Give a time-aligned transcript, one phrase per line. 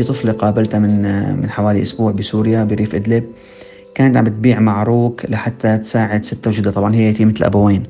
[0.00, 1.02] في طفلة قابلتها من
[1.40, 3.24] من حوالي أسبوع بسوريا بريف إدلب.
[3.94, 6.70] كانت عم بتبيع معروك لحتى تساعد ستها وجدها.
[6.70, 7.82] طبعا هي يتيمة الأبوين.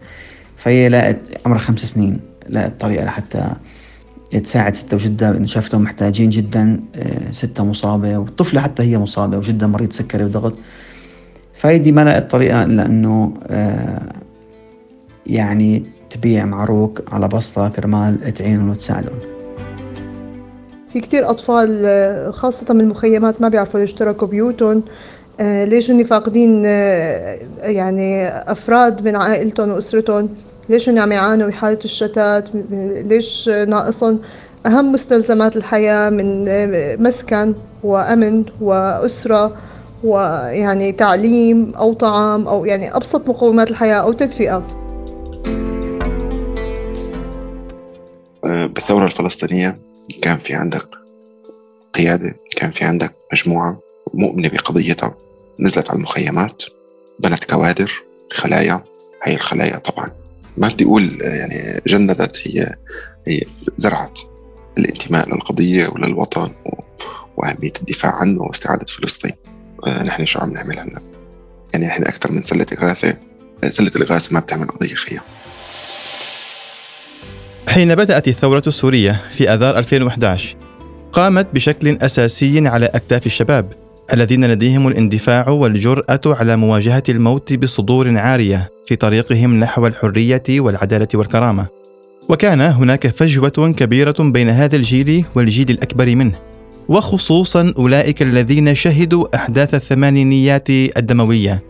[0.57, 2.21] فهي لقت عمرها خمس سنين.
[2.49, 3.51] لقت طريقة لحتى
[4.42, 5.31] تساعد ستها وجدها.
[5.31, 10.58] إن شافتهم محتاجين جدا آه، ستها مصابة والطفلة حتى هي مصابة وجدها مريض سكري وضغط.
[11.54, 14.13] فهيدي ما لقت طريقة إلا إنه آه،
[15.27, 19.30] يعني تبيع معروك على بسطة كرمال تعينهم وتساعدهم.
[20.92, 24.82] في كتير أطفال آه، خاصة من المخيمات ما بيعرفوا يشتركوا بيوتهم.
[25.40, 26.64] آه، ليش هن فاقدين
[27.62, 30.28] يعني أفراد من عائلتهم وأسرتهم؟
[30.68, 32.44] ليش هن عم يعانوا بحالة الشتات؟
[32.92, 34.20] ليش ناقصهم
[34.66, 36.44] أهم مستلزمات الحياة من
[37.02, 39.56] مسكن وأمن وأسرة
[40.04, 44.66] ويعني تعليم أو طعام أو يعني أبسط مقومات الحياة أو تدفئة؟
[48.44, 50.88] آه، بالثورة الفلسطينية كان في عندك
[51.94, 53.80] قيادة كان في عندك مجموعة
[54.14, 55.16] مؤمنة بقضيتها
[55.61, 56.62] نزلت على المخيمات
[57.19, 57.92] بنت كوادر
[58.33, 58.84] خلايا
[59.22, 60.11] هي الخلايا طبعا.
[60.56, 62.77] ما بدي أقول يعني جندت هي
[63.27, 63.41] هي
[63.77, 64.19] زرعت
[64.78, 66.50] الانتماء للقضية وللوطن
[67.36, 69.33] وأهمية الدفاع عنه واستعادة فلسطين.
[69.86, 71.00] آه، نحن شو عم نعمل هلأ؟
[71.72, 73.16] يعني نحن أكثر من سلة إغاثة
[73.69, 75.22] سلة الإغاثة ما بتعمل قضية خيام
[77.69, 80.56] حين بدأت الثورة السورية في آذار 2011
[81.12, 83.72] قامت بشكل أساسي على أكتاف الشباب
[84.12, 91.66] الذين لديهم الاندفاع والجرأة على مواجهة الموت بصدور عارية في طريقهم نحو الحرية والعدالة والكرامة.
[92.28, 96.34] وكان هناك فجوة كبيرة بين هذا الجيل والجيل الأكبر منه،
[96.88, 101.62] وخصوصا أولئك الذين شهدوا أحداث الثمانينيات الدموية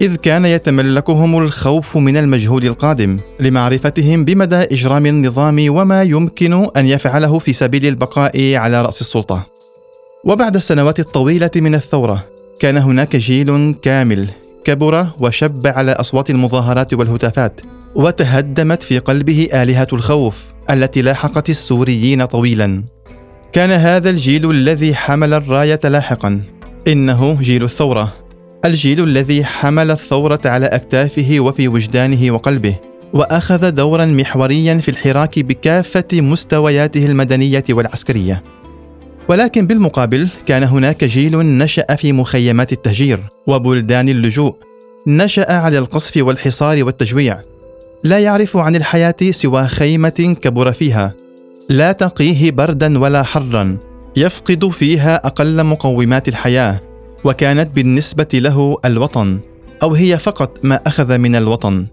[0.00, 7.38] إذ كان يتملكهم الخوف من المجهول القادم لمعرفتهم بمدى إجرام النظام وما يمكن أن يفعله
[7.38, 9.46] في سبيل البقاء على رأس السلطة.
[10.24, 12.24] وبعد السنوات الطويلة من الثورة
[12.60, 14.28] كان هناك جيل كامل
[14.64, 17.60] كبر وشب على أصوات المظاهرات والهتافات
[17.94, 22.84] وتهدمت في قلبه آلهة الخوف التي لاحقت السوريين طويلا.
[23.52, 26.40] كان هذا الجيل الذي حمل الراية لاحقا.
[26.88, 28.23] إنه جيل الثورة.
[28.64, 32.76] الجيل الذي حمل الثورة على أكتافه وفي وجدانه وقلبه
[33.12, 38.42] وأخذ دورا محوريا في الحراك بكافة مستوياته المدنية والعسكرية.
[39.28, 44.56] ولكن بالمقابل كان هناك جيل نشأ في مخيمات التهجير وبلدان اللجوء
[45.06, 47.40] نشأ على القصف والحصار والتجويع.
[48.04, 51.14] لا يعرف عن الحياة سوى خيمة كبر فيها.
[51.68, 53.76] لا تقيه بردا ولا حرا
[54.16, 56.93] يفقد فيها أقل مقومات الحياة.
[57.24, 59.38] وكانت بالنسبة له الوطن
[59.82, 61.86] أو هي فقط ما أخذ من الوطن.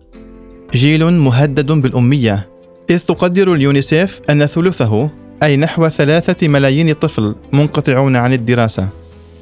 [0.73, 2.49] جيل مهدد بالأمية
[2.89, 5.09] إذ تقدر اليونيسيف أن ثلثه
[5.43, 8.89] أي نحو ثلاثة ملايين طفل منقطعون عن الدراسة.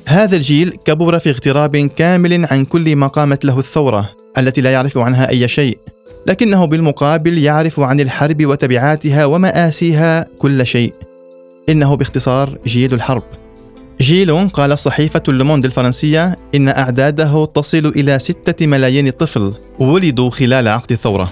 [0.06, 4.98] هذا الجيل كبر في اغتراب كامل عن كل ما قامت له الثورة التي لا يعرف
[4.98, 5.78] عنها أي شيء.
[6.28, 10.94] لكنه بالمقابل يعرف عن الحرب وتبعاتها ومآسيها كل شيء.
[11.70, 13.24] إنه باختصار جيل الحرب.
[14.02, 20.92] جيل قال صحيفة اللوموند الفرنسية إن أعداده تصل إلى ستة ملايين طفل ولدوا خلال عقد
[20.92, 21.30] الثورة.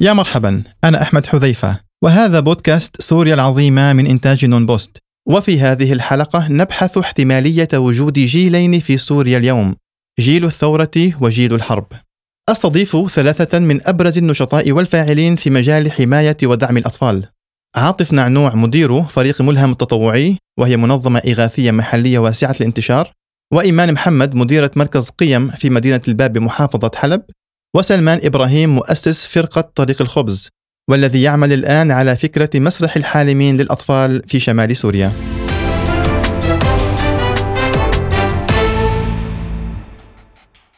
[0.00, 1.93] يا مرحبا أنا أحمد حذيفة.
[2.04, 4.98] وهذا بودكاست سوريا العظيمة من إنتاج نون بوست
[5.28, 9.76] وفي هذه الحلقة نبحث احتمالية وجود جيلين في سوريا اليوم
[10.20, 11.86] جيل الثورة وجيل الحرب.
[12.50, 17.28] أستضيف ثلاثة من أبرز النشطاء والفاعلين في مجال حماية ودعم الأطفال.
[17.76, 23.12] عاطف نعنوع مدير فريق ملهم التطوعي وهي منظمة إغاثية محلية واسعة الانتشار
[23.52, 27.22] وإيمان محمد مديرة مركز قيم في مدينة الباب بمحافظة حلب
[27.76, 30.48] وسلمان إبراهيم مؤسس فرقة طريق الخبز.
[30.90, 35.12] والذي يعمل الآن على فكرة مسرح الحالمين للأطفال في شمال سوريا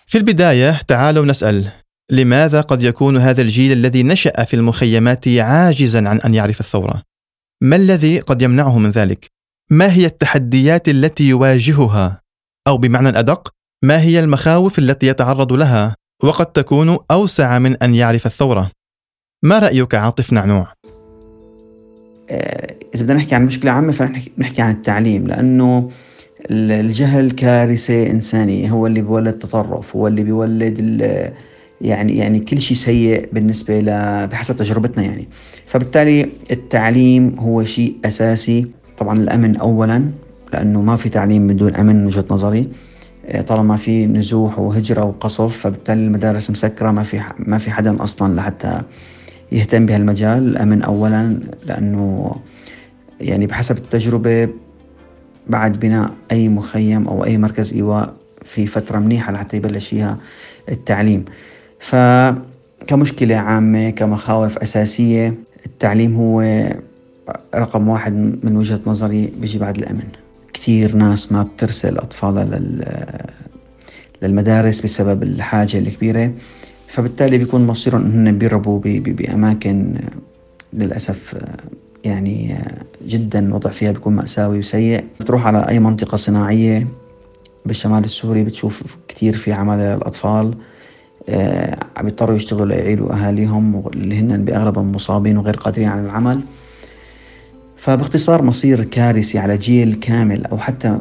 [0.07, 1.69] في البداية تعالوا نسأل
[2.11, 7.03] لماذا قد يكون هذا الجيل الذي نشأ في المخيمات عاجزا عن أن يعرف الثورة؟
[7.63, 9.27] ما الذي قد يمنعه من ذلك؟
[9.71, 12.21] ما هي التحديات التي يواجهها؟
[12.69, 13.49] أو بمعنى أدق،
[13.85, 15.95] ما هي المخاوف التي يتعرض لها
[16.25, 18.71] وقد تكون أوسع من أن يعرف الثورة
[19.47, 20.69] ما رأيك عاطف نعنوع؟
[22.31, 25.91] آه، إذا بدنا نحكي عن مشكلة عامة فنحكي عن التعليم لأنه
[26.51, 31.01] الجهل كارثة إنسانية هو اللي بيولد تطرف هو اللي بيولد
[31.81, 33.87] يعني يعني كل شيء سيء بالنسبة ل
[34.27, 35.29] بحسب تجربتنا يعني.
[35.67, 38.67] فبالتالي التعليم هو شيء أساسي.
[38.99, 40.05] طبعا الأمن أولا
[40.53, 42.69] لأنه ما في تعليم من دون أمن من وجهة نظري.
[43.27, 48.35] آه، طالما في نزوح وهجرة وقصف فبالتالي المدارس مسكرة ما في ما في حدا أصلا
[48.35, 48.83] لحتى
[49.53, 52.37] يهتم بهالمجال الأمن أولا لأنه
[53.21, 54.49] يعني بحسب التجربة
[55.47, 60.19] بعد بناء أي مخيم أو أي مركز إيواء في فترة منيحة لحتى يبلش فيها
[60.69, 61.25] التعليم.
[61.81, 65.35] فكمشكلة عامة كمخاوف أساسية
[65.67, 66.67] التعليم هو
[67.55, 68.13] رقم واحد
[68.45, 70.09] من وجهة نظري بيجي بعد الأمن.
[70.53, 72.85] كثير ناس ما بترسل أطفالها لل
[74.23, 76.33] للمدارس بسبب الحاجة الكبيرة.
[76.87, 79.95] فبالتالي بيكون مصيرهم انهم بيربوا بأماكن
[80.73, 81.35] للأسف
[82.05, 82.59] يعني
[83.07, 85.05] جدا الوضع فيها بيكون مأساوي وسيء.
[85.21, 86.87] بتروح على أي منطقة صناعية
[87.67, 90.55] بالشمال السوري بتشوف كثير في عمالة للأطفال
[91.29, 96.41] آه، عم يضطروا يشتغلوا ليعيلوا أهاليهم اللي هن بأغلبهم مصابين وغير قادرين على العمل.
[97.77, 100.99] فباختصار مصير كارثي على جيل كامل أو حتى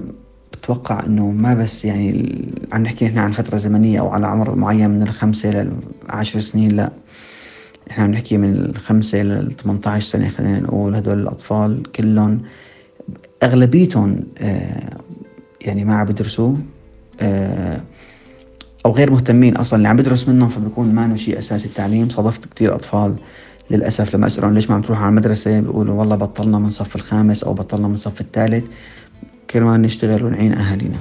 [0.66, 2.42] بتوقع إنه ما بس يعني
[2.74, 5.68] عم نحكي نحن عن فترة زمنية أو على عمر معين من الخمسة
[6.04, 6.92] للعشر سنين لا.
[7.92, 12.42] إحنا عم نحكي من الخمسة لل 18 سنة خلينا نقول هدول الأطفال كلهم
[13.44, 14.90] أغلبيتهم آه
[15.62, 16.56] يعني ما عم بدرسوا
[17.22, 17.82] آه
[18.86, 22.10] أو غير مهتمين أصلا اللي عم بدرس منهم فبيكون ما شيء أساسي التعليم.
[22.10, 23.16] صادفت كثير أطفال
[23.70, 27.44] للأسف لما أسألهم ليش ما عم تروح على المدرسة بيقولوا والله بطلنا من صف الخامس
[27.44, 28.66] أو بطلنا من صف الثالث.
[29.50, 31.00] كرمال نشتغل ونعين أهالينا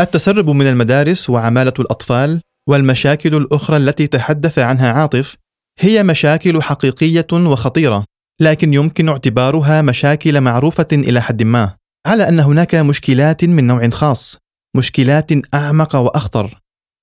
[0.00, 5.36] التسرب من المدارس وعمالة الأطفال والمشاكل الأخرى التي تحدث عنها عاطف
[5.78, 8.04] هي مشاكل حقيقية وخطيرة
[8.40, 11.74] لكن يمكن اعتبارها مشاكل معروفة إلى حد ما
[12.06, 14.36] على أن هناك مشكلات من نوع خاص
[14.76, 16.60] مشكلات أعمق وأخطر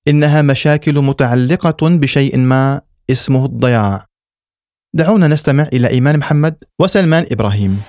[0.08, 2.80] إنها مشاكل متعلقة بشيء ما
[3.10, 4.06] اسمه الضياع.
[4.94, 7.80] دعونا نستمع إلى إيمان محمد وسلمان إبراهيم.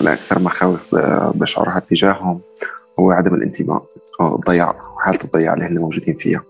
[0.00, 0.94] أنا أكثر مخاوف
[1.34, 2.40] بشعرها تجاههم
[3.00, 3.86] هو عدم الانتماء
[4.20, 6.42] الضياع حالة الضياع اللي هن موجودين فيها.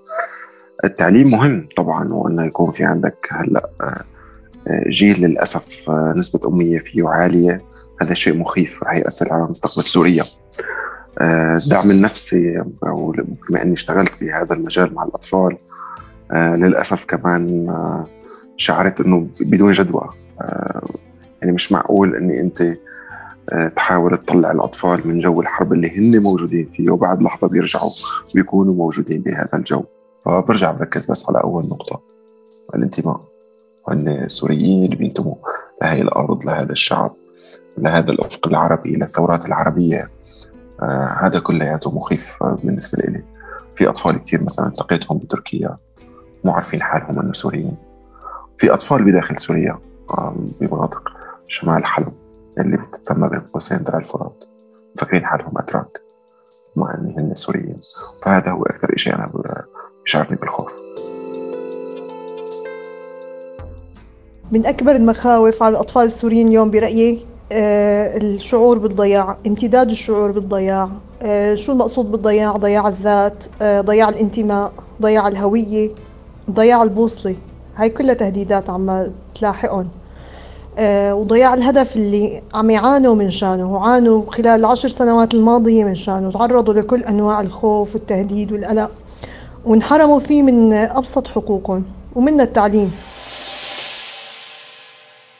[0.84, 4.04] التعليم مهم طبعا وأنه يكون في عندك هلأ آه،
[4.88, 7.60] جيل للأسف آه، نسبة أمية فيه عالية.
[8.02, 10.24] هذا شيء مخيف رح يأثر على مستقبل سوريا
[11.20, 15.56] آه، الدعم النفسي بما أني اشتغلت بهذا المجال مع الأطفال
[16.34, 17.66] للأسف كمان
[18.56, 20.10] شعرت أنه بدون جدوى.
[21.44, 22.76] يعني مش معقول أني أنت آه،
[23.76, 27.90] تحاول تطلع الأطفال من جو الحرب اللي هن موجودين فيه وبعد لحظة بيرجعوا
[28.34, 29.84] بيكونوا موجودين بهذا الجو.
[30.24, 32.00] فبرجع بركز بس على أول نقطة
[32.74, 33.20] الانتماء.
[33.88, 35.34] هن سوريين بينتموا
[35.82, 37.14] لهي الأرض لهذا الشعب
[37.78, 40.10] لهذا الأفق العربي للثورات العربية.
[40.82, 43.22] آه هذا كلياته مخيف بالنسبة لي
[43.74, 45.76] في أطفال كثير مثلا التقيتهم بتركيا
[46.44, 47.76] مو عارفين حالهم أنه سوريين.
[48.58, 49.78] في أطفال بداخل سوريا
[50.10, 51.02] آه بمناطق
[51.48, 52.12] شمال حلب.
[52.58, 54.44] اللي بتتسمى بين قوسين درع الفرات.
[54.96, 56.00] مفكرين حالهم أتراك
[56.76, 57.80] مع أن هن سوريين
[58.24, 59.32] فهذا هو أكثر شيء أنا
[60.04, 60.72] بيشعرني بالخوف.
[64.52, 70.88] من أكبر المخاوف على الأطفال السوريين اليوم برأيي آه الشعور بالضياع امتداد الشعور بالضياع.
[71.22, 74.72] آه شو المقصود بالضياع؟ ضياع الذات آه ضياع الانتماء
[75.02, 75.90] ضياع الهوية
[76.50, 77.36] ضياع البوصلة.
[77.76, 79.88] هاي كلها تهديدات عم تلاحقهم.
[80.78, 83.72] وضياع الهدف اللي عم يعانوا من شانه.
[83.72, 86.32] وعانوا خلال العشر سنوات الماضية من شانه.
[86.32, 88.90] تعرضوا لكل أنواع الخوف والتهديد والقلق
[89.64, 92.92] وانحرموا فيه من أبسط حقوقهم ومن التعليم.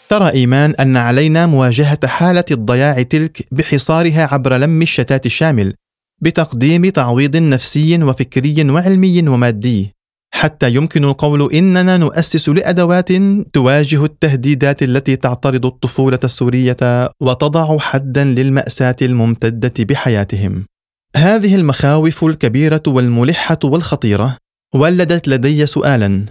[0.08, 5.74] ترى إيمان أن علينا مواجهة حالة الضياع تلك بحصارها عبر لم الشتات الشامل
[6.22, 9.93] بتقديم تعويض نفسي وفكري وعلمي ومادي.
[10.34, 13.12] حتى يمكن القول إننا نؤسس لأدوات
[13.52, 20.66] تواجه التهديدات التي تعترض الطفولة السورية وتضع حدا للمأساة الممتدة بحياتهم.
[21.16, 24.36] هذه المخاوف الكبيرة والملحة والخطيرة
[24.74, 26.26] ولدت لدي سؤالا.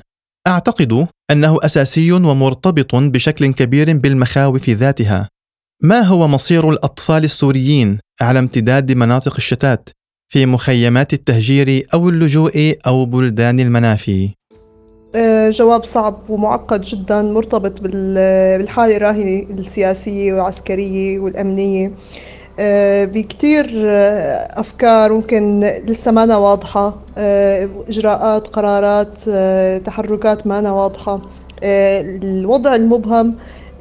[0.47, 5.29] أعتقد أنه أساسي ومرتبط بشكل كبير بالمخاوف ذاتها.
[5.83, 9.89] ما هو مصير الأطفال السوريين على امتداد مناطق الشتات؟
[10.33, 14.29] في مخيمات التهجير أو اللجوء أو بلدان المنافي؟
[15.15, 21.91] آه، جواب صعب ومعقد جدا مرتبط بالحالة الراهنة السياسية والعسكرية والأمنية.
[22.59, 26.97] آه، بكتير آه، أفكار ممكن لسه ما واضحة.
[27.89, 29.29] إجراءات قرارات
[29.85, 31.21] تحركات ما واضحة.
[31.63, 33.35] الوضع المبهم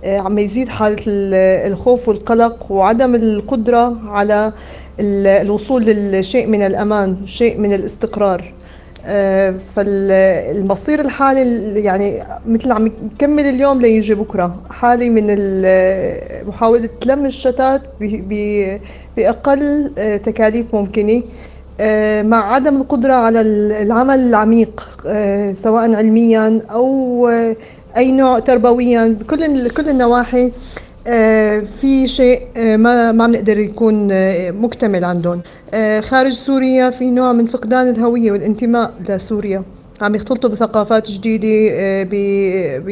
[0.04, 1.02] عم يزيد حالة
[1.66, 4.52] الخوف والقلق وعدم القدرة على
[5.00, 8.52] الوصول لشيء من الأمان شيء من الاستقرار.
[9.76, 14.56] فالمصير الحالي يعني مثل عم يكمل اليوم ليجي بكرة.
[14.70, 15.26] حالي من
[16.48, 17.82] محاولة لم الشتات
[19.16, 19.90] بأقل
[20.24, 21.22] تكاليف ممكنة.
[22.22, 23.40] مع عدم القدرة على
[23.82, 24.88] العمل العميق
[25.62, 27.28] سواء علميا أو
[27.96, 30.52] أي نوع تربويا بكل كل النواحي.
[31.80, 34.08] في شيء ما ما بنقدر يكون
[34.52, 35.40] مكتمل عندهم.
[36.00, 39.62] خارج سوريا في نوع من فقدان الهوية والانتماء لسوريا.
[40.00, 41.48] عم يختلطوا بثقافات جديدة
[42.80, 42.88] ب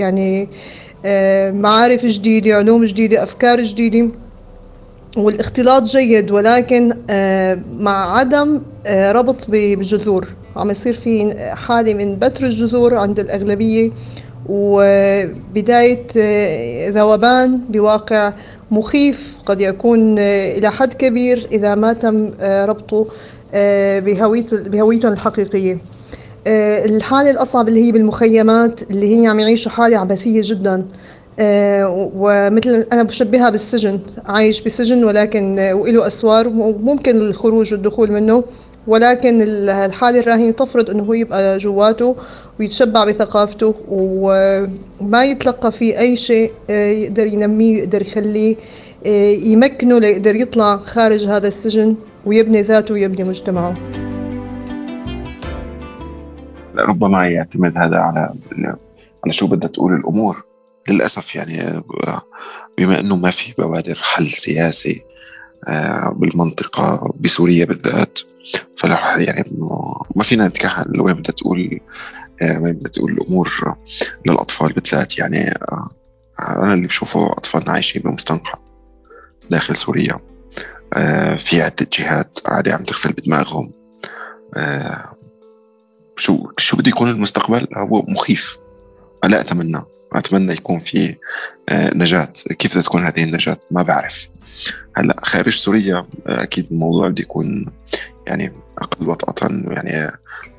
[0.00, 0.48] يعني
[1.52, 4.08] معارف جديدة علوم جديدة أفكار جديدة.
[5.16, 6.88] والاختلاط جيد ولكن
[7.78, 13.90] مع عدم ربط بجذور عم يصير في حالة من بتر الجذور عند الأغلبية.
[14.48, 16.06] وبداية
[16.90, 18.32] ذوبان بواقع
[18.70, 23.06] مخيف قد يكون إلى حد كبير إذا ما تم ربطه
[24.70, 25.78] بهويتهم الحقيقية.
[26.46, 30.84] الحالة الأصعب اللي هي بالمخيمات اللي هي عم يعيشوا حالة عبثية جدا
[32.16, 33.98] ومثل أنا بشبهها بالسجن.
[34.26, 38.44] عايش بسجن ولكن وله أسوار وممكن الخروج والدخول منه.
[38.86, 42.16] ولكن الحالة الراهنة تفرض إنه هو يبقى جواته
[42.60, 48.56] ويتشبع بثقافته وما يتلقى فيه أي شيء آه، يقدر ينميه يقدر يخليه
[49.06, 53.74] آه، يمكنه ليقدر يطلع خارج هذا السجن ويبني ذاته ويبني مجتمعه.
[56.78, 58.34] ربما يعتمد هذا على
[59.24, 60.44] على شو بدها تقول الأمور؟
[60.90, 62.22] للأسف يعني آه،
[62.78, 65.04] بما إنه ما في بوادر حل سياسي
[66.12, 68.18] بالمنطقة بسوريا بالذات.
[68.76, 69.58] فلا يعني
[70.16, 71.00] ما فينا نتكهن.
[71.00, 71.80] وين بدها تقول
[72.42, 73.76] آه، وين بدها تقول الأمور
[74.26, 75.88] للأطفال بالذات يعني آه،
[76.40, 78.54] أنا اللي بشوفه أطفالنا عايشين بمستنقع
[79.50, 80.20] داخل سوريا.
[80.94, 83.72] آه، في عدة جهات قاعدة عم تغسل بدماغهم.
[86.16, 88.58] شو شو بده يكون المستقبل؟ هو مخيف.
[89.24, 89.82] لا أتمنى
[90.14, 91.14] أتمنى يكون في
[91.72, 92.32] نجاة.
[92.58, 94.28] كيف بدها تكون هذه النجاة؟ ما بعرف.
[94.96, 97.66] هلأ خارج سوريا أكيد الموضوع بده يكون
[98.26, 100.12] يعني أقل وطأة يعني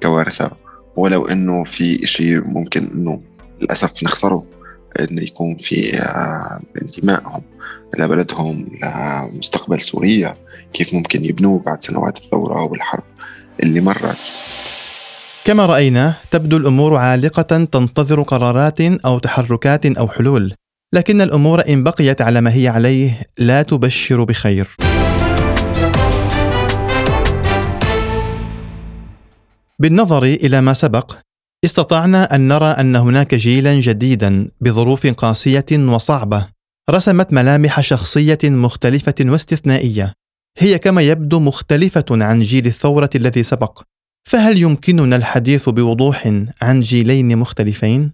[0.03, 0.51] كوارثة.
[0.95, 3.21] ولو إنه في شيء ممكن إنه
[3.61, 4.45] للأسف نخسره
[4.99, 7.43] إنه يكون في آه، انتمائهم
[7.97, 10.35] لبلدهم لمستقبل سوريا.
[10.73, 13.03] كيف ممكن يبنوه بعد سنوات الثورة والحرب
[13.63, 14.17] اللي مرت.
[15.45, 20.53] كما رأينا تبدو الأمور عالقة تنتظر قرارات أو تحركات أو حلول
[20.93, 24.75] لكن الأمور إن بقيت على ما هي عليه لا تبشر بخير.
[29.79, 31.15] بالنظر إلى ما سبق
[31.65, 36.47] استطعنا أن نرى أن هناك جيلا جديدا بظروف قاسية وصعبة
[36.89, 40.13] رسمت ملامح شخصية مختلفة واستثنائية
[40.57, 43.81] هي كما يبدو مختلفة عن جيل الثورة الذي سبق.
[44.27, 46.27] فهل يمكننا الحديث بوضوح
[46.61, 48.11] عن جيلين مختلفين؟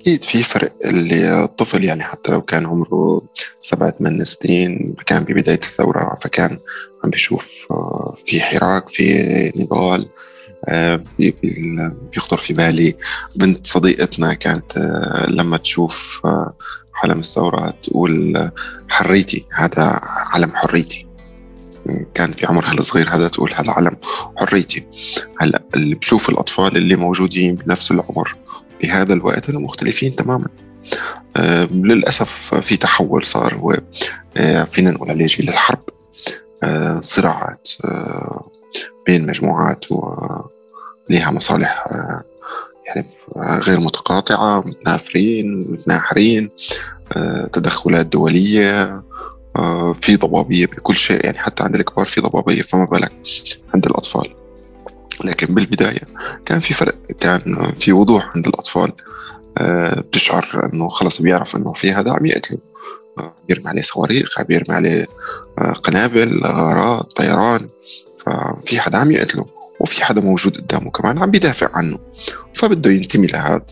[0.00, 3.22] أكيد في فرق اللي الطفل يعني حتى لو كان عمره
[3.62, 6.58] سبعة ثمان سنين كان ببداية الثورة فكان
[7.04, 10.08] عم بيشوف آه، في حراك في نضال
[10.68, 11.04] آه،
[12.12, 12.96] بيخطر في بالي.
[13.36, 16.26] بنت صديقتنا كانت آه، لما تشوف
[17.02, 18.50] علم الثورة تقول
[18.88, 20.00] حريتي هذا
[20.32, 21.07] علم حريتي.
[22.14, 23.96] كان في عمرها الصغير هذا تقول هذا علم
[24.40, 24.86] حريتي.
[25.40, 28.36] هلا اللي بشوف الأطفال اللي موجودين بنفس العمر
[28.82, 30.48] بهذا الوقت انه مختلفين تماما.
[31.36, 33.78] آه للأسف في تحول صار هو
[34.36, 35.82] آه فينا نقول عليه جيل الحرب.
[36.62, 38.50] آه صراعات آه
[39.06, 42.22] بين مجموعات ولها مصالح آه
[42.86, 46.50] يعني غير متقاطعة متنافرين متناحرين
[47.12, 49.04] آه تدخلات دولية آه
[50.00, 53.12] في ضبابية بكل شيء يعني حتى عند الكبار في ضبابية فما بالك
[53.74, 54.34] عند الأطفال.
[55.24, 56.02] لكن بالبداية
[56.46, 58.92] كان في فرق كان في وضوح عند الأطفال.
[59.58, 62.58] آه، بتشعر إنه خلص بيعرف إنه في هذا عم يقتله.
[63.18, 65.06] آه، بيرمي عليه صواريخ عم بيرمي عليه
[65.58, 67.68] آه، قنابل غارات طيران.
[68.18, 69.46] ففي حدا عم يقتله
[69.80, 71.98] وفي حدا موجود قدامه كمان عم بيدافع عنه.
[72.54, 73.66] فبده ينتمي لهذا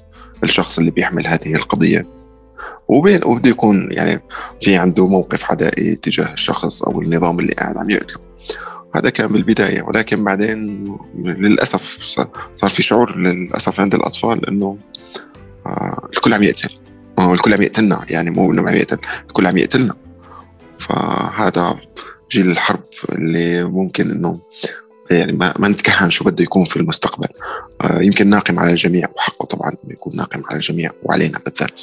[0.45, 2.16] الشخص اللي بيحمل هذه القضية.
[2.89, 4.23] وبين وبده يكون يعني
[4.61, 8.27] في عنده موقف عدائي تجاه الشخص أو النظام اللي قاعد عم يقتله.
[8.97, 10.59] هذا كان بالبداية ولكن بعدين
[11.15, 11.99] للأسف
[12.55, 14.79] صار في شعور للأسف عند الأطفال أنه
[15.67, 16.79] آه، الكل عم يقتل.
[17.19, 19.95] آه، الكل عم يقتلنا يعني مو إنه عم يقتل الكل عم يقتلنا.
[20.79, 21.77] فهذا
[22.31, 24.41] جيل الحرب اللي ممكن إنه
[25.11, 27.29] يعني ما, ما نتكهن شو بده يكون في المستقبل.
[27.81, 31.81] آه، يمكن ناقم على الجميع وحقه طبعا يكون ناقم على الجميع وعلينا بالذات.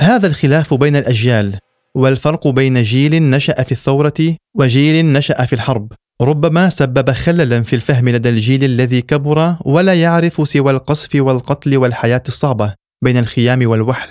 [0.00, 1.58] هذا الخلاف بين الأجيال
[1.94, 5.92] والفرق بين جيل نشأ في الثورة وجيل نشأ في الحرب.
[6.22, 12.22] ربما سبب خللا في الفهم لدى الجيل الذي كبر ولا يعرف سوى القصف والقتل والحياة
[12.28, 12.74] الصعبة
[13.04, 14.08] بين الخيام والوحل.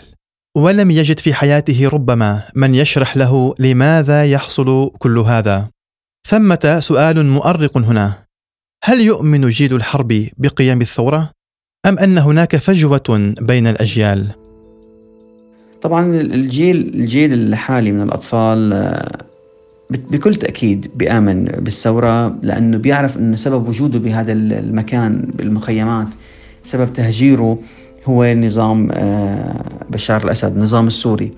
[0.58, 5.70] ولم يجد في حياته ربما من يشرح له لماذا يحصل كل هذا.
[6.28, 8.14] ثمة سؤال مؤرق هنا.
[8.84, 11.32] هل يؤمن جيل الحرب بقيام الثورة؟
[11.86, 14.47] أم أن هناك فجوة بين الأجيال؟
[15.88, 19.18] طبعا الجيل الجيل الحالي من الأطفال آه،
[19.90, 26.08] بكل تأكيد بيآمن بالثورة لأنه بيعرف إنه سبب وجوده بهذا المكان بالمخيمات.
[26.64, 27.60] سبب تهجيره
[28.06, 31.32] هو نظام آه، بشار الأسد النظام السوري.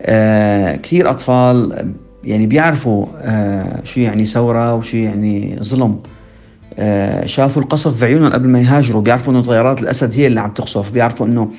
[0.00, 1.86] آه، كثير أطفال
[2.24, 3.06] يعني بيعرفوا
[3.84, 5.98] شو يعني ثورة وشو يعني ظلم.
[7.24, 11.26] شافوا القصف بعيونهم قبل ما يهاجروا بيعرفوا إنه طيارات الأسد هي اللي عم تقصف بيعرفوا
[11.26, 11.50] إنه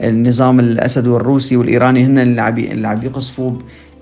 [0.00, 3.52] النظام الأسد والروسي والإيراني هن اللي عم اللي عم يقصفوا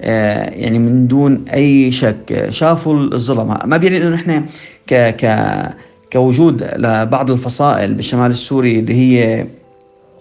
[0.03, 2.47] آه، يعني من دون أي شك.
[2.51, 3.59] شافوا الظلم.
[3.65, 4.45] ما بيعني إنه نحن
[4.87, 5.51] ك ك
[6.13, 9.47] كوجود لبعض الفصائل بالشمال السوري اللي هي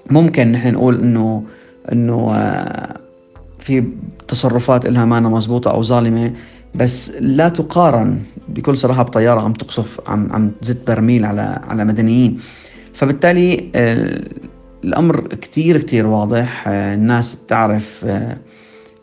[0.10, 1.44] ممكن نحن نقول انه
[1.92, 2.98] إنه آه،
[3.60, 3.84] في
[4.27, 6.34] تصرفات لها ما مضبوطه أو ظالمة
[6.75, 12.39] بس لا تقارن بكل صراحة بطيارة عم تقصف عم عم تزت برميل على على مدنيين.
[12.94, 14.22] فبالتالي آه،
[14.84, 16.68] الأمر كتير كتير واضح.
[16.68, 18.38] آه، الناس بتعرف آه،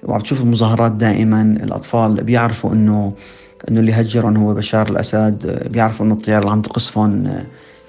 [0.02, 1.42] وعم تشوف المظاهرات دائما.
[1.42, 3.12] الأطفال بيعرفوا إنه
[3.68, 5.46] إنه اللي هجرهم هو بشار الأسد.
[5.46, 7.28] آه، بيعرفوا إنه الطيارة اللي عم تقصفهم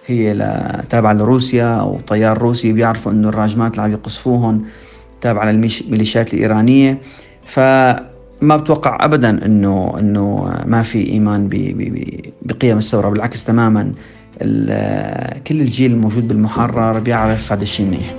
[0.06, 0.34] هي
[0.90, 2.74] تابعة لروسيا أو طيار روسي.
[2.74, 4.66] بيعرفوا إنه الراجمات اللي عم يقصفوهم
[5.22, 7.02] تابعة للميليشيات الإيرانية.
[7.46, 11.50] فما بتوقع ابدا إنه إنه ما في إيمان
[12.42, 13.10] بقيم الثورة.
[13.10, 13.94] بالعكس تماما.
[15.48, 18.16] كل الجيل الموجود بالمحرر بيعرف هذا الشيء منيح.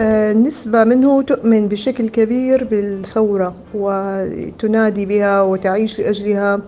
[0.00, 6.60] آه، نسبة منه تؤمن بشكل كبير بالثورة وتنادي بها وتعيش لأجلها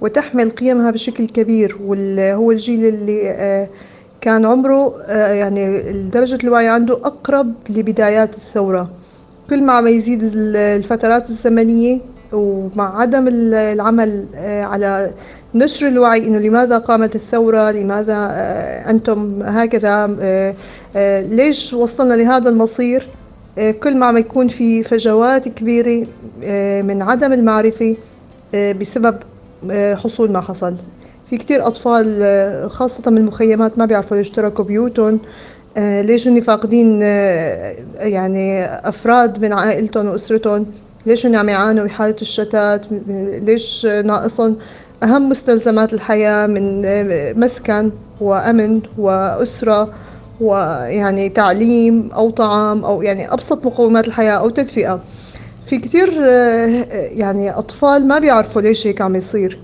[0.00, 1.76] وتحمل قيمها بشكل كبير.
[1.84, 3.68] وهو الجيل اللي آه،
[4.20, 8.90] كان عمره آه، يعني درجة الوعي عنده أقرب لبدايات الثورة.
[9.50, 12.00] كل ما عم يزيد الفترات الزمنية
[12.32, 15.10] ومع عدم العمل على
[15.54, 20.54] نشر الوعي إنه لماذا قامت الثورة؟ لماذا آه، أنتم هكذا؟ آه،
[20.96, 23.08] آه، ليش وصلنا لهذا المصير؟
[23.82, 26.06] كل ما عم يكون في فجوات كبيرة
[26.82, 27.96] من عدم المعرفة
[28.54, 29.16] بسبب
[29.72, 30.74] حصول ما حصل.
[31.30, 35.20] في كتير أطفال خاصة من المخيمات ما بيعرفوا يشتركوا بيوتهم.
[35.76, 37.02] ليش هن فاقدين
[38.00, 40.66] يعني أفراد من عائلتهم وأسرتهم؟
[41.06, 42.82] ليش هن عم يعانوا بحالة الشتات؟
[43.42, 44.56] ليش ناقصهم
[45.02, 46.82] أهم مستلزمات الحياة من
[47.40, 49.94] مسكن وأمن وأسرة
[50.40, 55.00] ويعني تعليم أو طعام أو يعني أبسط مقومات الحياة أو تدفئة.
[55.66, 56.12] في كتير
[56.92, 59.58] يعني أطفال ما بيعرفوا ليش هيك عم يصير.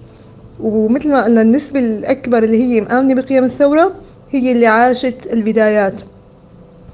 [0.60, 3.92] ومثل ما قلنا النسبة الأكبر اللي هي مآمنة بقيم الثورة
[4.30, 5.94] هي اللي عاشت البدايات.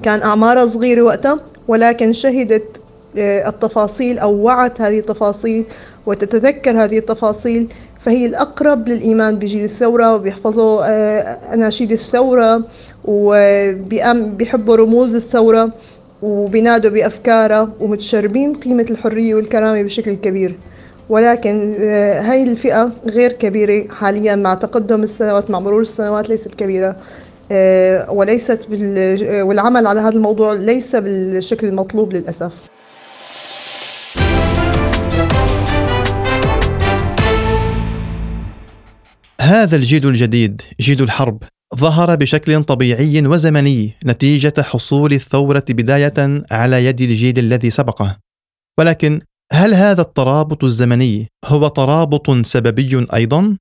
[0.02, 2.64] كان أعمارها صغيرة وقتها ولكن شهدت
[3.16, 5.64] التفاصيل أو وعت هذه التفاصيل
[6.06, 7.68] وتتذكر هذه التفاصيل
[8.04, 12.64] فهي الأقرب للإيمان بجيل الثورة وبيحفظوا آه، أناشيد الثورة
[13.04, 15.70] وبيحبوا رموز الثورة
[16.22, 20.54] وبينادوا بأفكارها ومتشربين قيمة الحرية والكرامة بشكل كبير.
[21.08, 26.96] ولكن آه، هاي الفئة غير كبيرة حاليا مع تقدم السنوات مع مرور السنوات ليست كبيرة.
[27.52, 28.60] آه، وليست
[29.42, 32.71] والعمل على هذا الموضوع ليس بالشكل المطلوب للأسف.
[39.42, 41.42] هذا الجيل الجديد جيل الحرب
[41.76, 48.18] ظهر بشكل طبيعي وزمني نتيجة حصول الثورة بداية على يد الجيل الذي سبقه.
[48.78, 49.20] ولكن
[49.52, 53.56] هل هذا الترابط الزمني هو ترابط سببي أيضا؟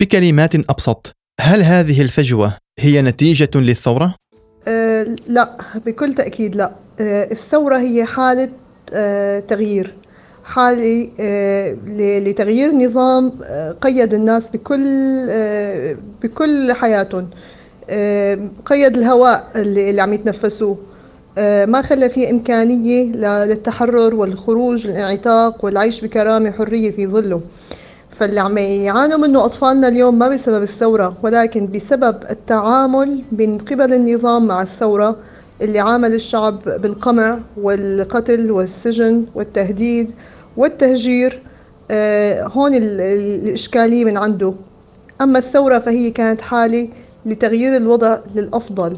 [0.00, 4.14] بكلمات أبسط هل هذه الفجوة هي نتيجة للثورة؟
[4.68, 5.56] أه لا
[5.86, 6.72] بكل تأكيد لا.
[7.00, 8.50] أه الثورة هي حالة
[8.92, 9.94] أه تغيير.
[10.44, 14.84] حالي آه، لتغيير نظام آه، قيد الناس بكل
[15.30, 17.28] آه، بكل حياتهم.
[18.66, 20.76] قيد الهواء اللي عم يتنفسوه.
[21.66, 23.04] ما خلى في إمكانية
[23.44, 27.40] للتحرر والخروج الانعتاق والعيش بكرامة حرية في ظله.
[28.10, 34.46] فاللي عم يعانوا منه أطفالنا اليوم ما بسبب الثورة ولكن بسبب التعامل من قبل النظام
[34.46, 35.16] مع الثورة
[35.62, 40.10] اللي عامل الشعب بالقمع والقتل والسجن والتهديد
[40.56, 41.38] والتهجير
[41.90, 44.54] آه، هون الإشكالية من عنده.
[45.20, 46.88] أما الثورة فهي كانت حالة
[47.26, 48.96] لتغيير الوضع للأفضل.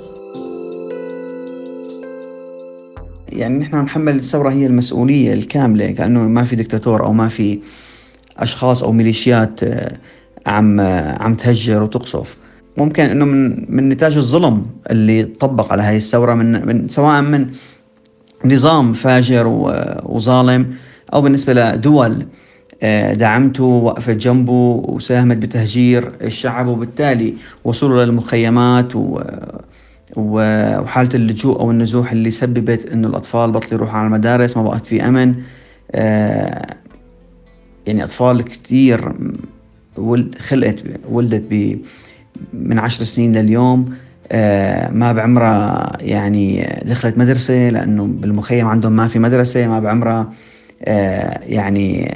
[3.28, 7.58] يعني نحن نحمل الثورة هي المسؤولية الكاملة كأنه ما في دكتاتور أو ما في
[8.38, 9.96] أشخاص أو ميليشيات آه،
[10.46, 10.80] عم
[11.20, 12.36] عم تهجر وتقصف.
[12.76, 17.46] ممكن إنه من من نتاج الظلم اللي طبق على هاي الثورة من, من سواء من
[18.44, 19.46] نظام فاجر
[20.04, 20.74] وظالم
[21.12, 22.26] أو بالنسبة لدول
[22.82, 28.92] آه، دعمته وقفت جنبه وساهمت بتهجير الشعب وبالتالي وصوله للمخيمات
[30.16, 35.08] وحالة اللجوء أو النزوح اللي سببت إنه الأطفال بطلوا يروحوا على المدارس ما بقت في
[35.08, 35.34] أمن.
[35.92, 36.66] آه،
[37.86, 39.12] يعني أطفال كتير
[40.38, 40.76] خلقت
[41.10, 41.78] ولدت ب
[42.52, 43.94] من عشر سنين لليوم.
[44.32, 50.32] آه، ما بعمرها يعني دخلت مدرسة لأنه بالمخيم عندهم ما في مدرسة ما بعمرها
[51.46, 52.14] يعني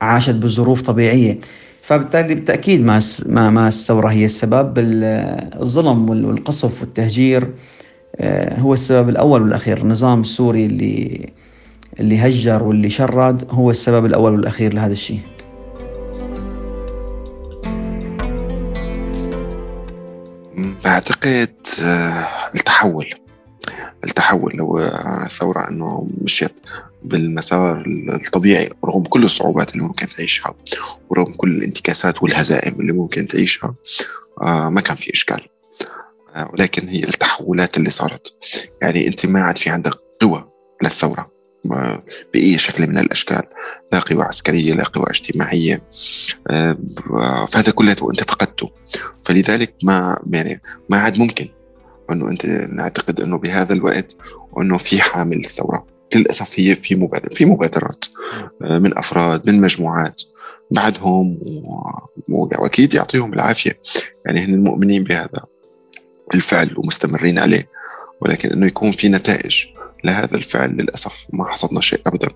[0.00, 1.38] عاشت بظروف طبيعية.
[1.82, 4.74] فبالتالي بالتأكيد ما ما ما الثورة هي السبب.
[4.78, 7.54] الظلم والقصف والتهجير
[8.16, 9.78] آه، هو السبب الأول والأخير.
[9.78, 11.28] النظام السوري اللي
[12.00, 15.20] اللي هجر واللي شرد هو السبب الأول والأخير لهذا الشيء.
[20.84, 23.06] بعتقد آه، التحول.
[24.04, 24.78] التحول لو
[25.26, 26.60] الثورة أنه مشيت.
[27.02, 30.54] بالمسار الطبيعي رغم كل الصعوبات اللي ممكن تعيشها
[31.08, 33.74] ورغم كل الانتكاسات والهزائم اللي ممكن تعيشها
[34.42, 35.48] آه، ما كان في إشكال.
[36.34, 38.34] آه، ولكن هي التحولات اللي صارت.
[38.82, 40.48] يعني أنت ما عاد في عندك قوة
[40.82, 41.38] للثورة
[42.34, 43.42] بأي شكل من الأشكال
[43.92, 45.82] لا قوى عسكرية لا قوى اجتماعية
[46.50, 46.76] آه،
[47.48, 48.70] فهذا كله أنت فقدته.
[49.22, 51.48] فلذلك ما يعني ما عاد ممكن
[52.10, 54.16] أنه أنت نعتقد أنه بهذا الوقت
[54.52, 55.97] وانه في حامل الثورة.
[56.14, 58.04] للأسف هي في مبادر في مبادرات
[58.62, 60.22] آه، من أفراد من مجموعات
[60.70, 61.38] بعدهم
[62.28, 63.80] وأكيد يعطيهم العافية.
[64.26, 65.44] يعني هن المؤمنين بهذا
[66.34, 67.68] الفعل ومستمرين عليه
[68.20, 69.64] ولكن إنه يكون في نتائج
[70.04, 72.28] لهذا الفعل للأسف ما حصدنا شيء ابدا.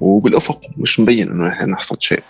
[0.00, 2.22] وبالأفق مش مبين إنه نحن نحصد شيء.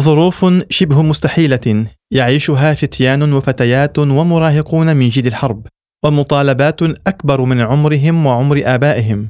[0.00, 1.86] ظروف شبه مستحيلة.
[2.12, 5.66] يعيشها فتيان وفتيات ومراهقون من جيل الحرب
[6.04, 9.28] ومطالبات أكبر من عمرهم وعمر آبائهم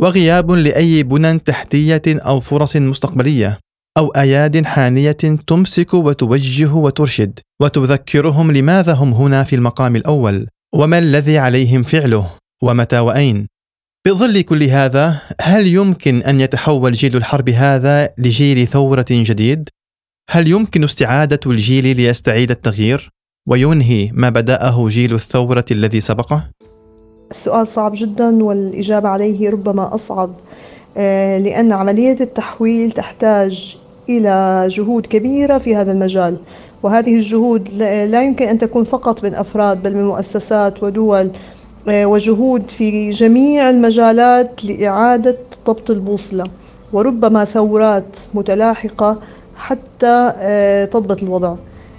[0.00, 3.58] وغياب لأي بنى تحتية أو فرص مستقبلية
[3.98, 5.12] أو أياد حانية
[5.46, 12.30] تمسك وتوجه وترشد وتذكرهم لماذا هم هنا في المقام الأول وما الذي عليهم فعله
[12.62, 13.46] ومتى وأين.
[14.06, 19.68] بظل كل هذا هل يمكن أن يتحول جيل الحرب هذا لجيل ثورة جديد؟
[20.30, 23.10] هل يمكن استعادة الجيل ليستعيد التغيير
[23.48, 26.50] وينهي ما بدأه جيل الثورة الذي سبقه؟
[27.30, 30.34] السؤال صعب جدا والإجابة عليه ربما أصعب
[30.96, 33.76] آه، لأن عملية التحويل تحتاج
[34.08, 36.36] إلى جهود كبيرة في هذا المجال
[36.82, 41.30] وهذه الجهود لا يمكن أن تكون فقط من أفراد بل من مؤسسات ودول
[41.88, 45.36] آه، وجهود في جميع المجالات لإعادة
[45.66, 46.44] ضبط البوصلة
[46.92, 49.18] وربما ثورات متلاحقة
[49.56, 51.54] حتى آه، تضبط الوضع.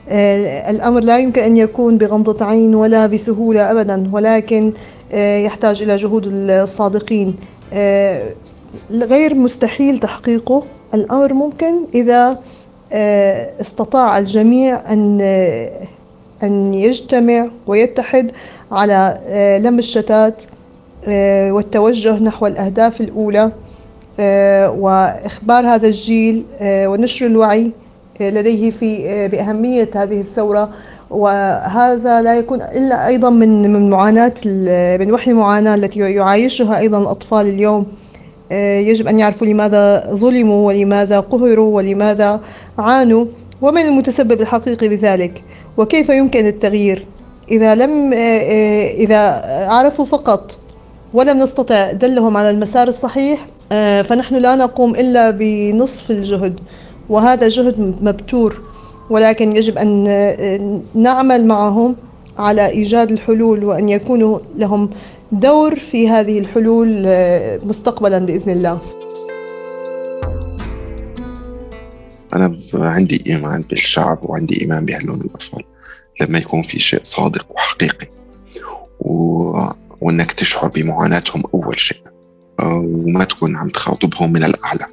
[0.09, 4.73] آه، الأمر لا يمكن أن يكون بغمضة عين ولا بسهولة أبدا ولكن
[5.13, 7.35] آه، يحتاج إلى جهود الصادقين.
[8.91, 10.63] غير مستحيل تحقيقه.
[10.93, 12.39] الأمر ممكن إذا
[13.61, 15.21] استطاع الجميع أن
[16.43, 18.31] أن يجتمع ويتحد
[18.71, 19.19] على
[19.63, 20.43] لم الشتات
[21.53, 23.51] والتوجه نحو الأهداف الأولى.
[24.19, 27.71] آه، وإخبار هذا الجيل آه، ونشر الوعي
[28.21, 30.69] آه، لديه في بأهمية هذه الثورة.
[31.09, 34.33] وهذا لا يكون إلا أيضا من من معاناة
[34.97, 37.85] من وحي المعاناة التي يعايشها أيضا الأطفال اليوم.
[38.51, 42.41] يجب أن يعرفوا لماذا ظلموا ولماذا قهروا ولماذا
[42.77, 43.25] عانوا
[43.61, 45.43] ومن المتسبب الحقيقي بذلك
[45.77, 47.05] وكيف يمكن التغيير.
[47.51, 48.13] إذا لم
[48.93, 49.19] إذا
[49.69, 50.57] عرفوا فقط
[51.13, 53.45] ولم نستطع دلهم على المسار الصحيح
[54.03, 56.59] فنحن لا نقوم إلا بنصف الجهد
[57.09, 58.63] وهذا جهد مبتور
[59.09, 61.95] ولكن يجب أن آه، نعمل معهم
[62.37, 64.89] على إيجاد الحلول وأن يكونوا لهم
[65.31, 68.79] دور في هذه الحلول آه، مستقبلا بإذن الله.
[72.33, 75.63] أنا عندي إيمان بالشعب وعندي إيمان بهلون الأطفال.
[76.21, 78.07] لما يكون في شيء صادق وحقيقي
[78.99, 79.59] و...
[80.01, 82.16] وإنك تشعر بمعاناتهم أول شيء.
[82.63, 84.85] وما تكون عم تخاطبهم من الأعلى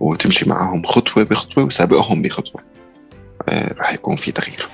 [0.00, 2.62] وتمشي معهم خطوة بخطوة وسابقهم بخطوة.
[3.48, 4.68] آه، رح يكون في تغيير.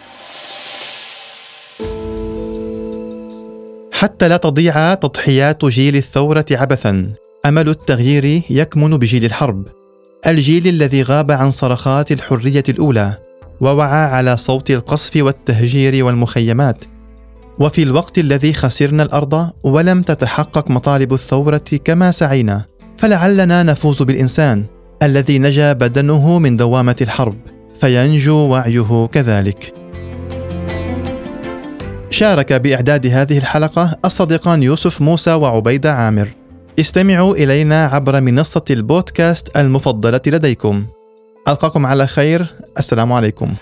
[3.93, 7.13] حتى لا تضيع تضحيات جيل الثورة عبثا.
[7.47, 9.69] أمل التغيير يكمن بجيل الحرب.
[10.27, 13.19] الجيل الذي غاب عن صرخات الحرية الأولى
[13.61, 16.85] ووعى على صوت القصف والتهجير والمخيمات.
[17.59, 22.65] وفي الوقت الذي خسرنا الأرض ولم تتحقق مطالب الثورة كما سعينا
[22.97, 24.65] فلعلنا نفوز بالإنسان
[25.03, 27.37] الذي نجا بدنه من دوامة الحرب
[27.81, 29.75] فينجو وعيه كذلك.
[32.11, 36.29] شارك بإعداد هذه الحلقة الصديقان يوسف موسى وعبيدة عامر.
[36.81, 40.87] استمعوا إلينا عبر منصة البودكاست المفضلة لديكم.
[41.49, 42.47] ألقاكم على خير.
[42.79, 43.55] السلام عليكم.